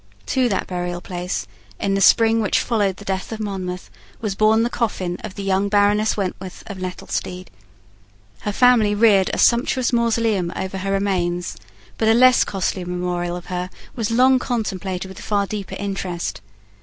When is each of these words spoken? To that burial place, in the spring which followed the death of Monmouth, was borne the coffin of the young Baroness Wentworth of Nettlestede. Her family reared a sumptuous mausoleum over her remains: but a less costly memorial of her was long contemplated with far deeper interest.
To 0.25 0.49
that 0.49 0.65
burial 0.65 0.99
place, 0.99 1.45
in 1.79 1.93
the 1.93 2.01
spring 2.01 2.41
which 2.41 2.59
followed 2.59 2.97
the 2.97 3.05
death 3.05 3.31
of 3.31 3.39
Monmouth, 3.39 3.91
was 4.19 4.33
borne 4.33 4.63
the 4.63 4.69
coffin 4.71 5.17
of 5.23 5.35
the 5.35 5.43
young 5.43 5.69
Baroness 5.69 6.17
Wentworth 6.17 6.63
of 6.65 6.79
Nettlestede. 6.79 7.51
Her 8.39 8.51
family 8.51 8.95
reared 8.95 9.29
a 9.31 9.37
sumptuous 9.37 9.93
mausoleum 9.93 10.51
over 10.55 10.79
her 10.79 10.91
remains: 10.91 11.55
but 11.99 12.07
a 12.07 12.15
less 12.15 12.43
costly 12.43 12.83
memorial 12.83 13.35
of 13.35 13.45
her 13.53 13.69
was 13.95 14.09
long 14.09 14.39
contemplated 14.39 15.07
with 15.07 15.19
far 15.21 15.45
deeper 15.45 15.75
interest. 15.77 16.41